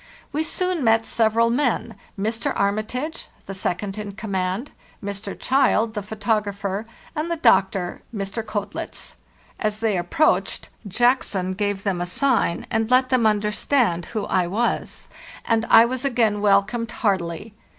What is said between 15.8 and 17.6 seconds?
was again welcomed heartily.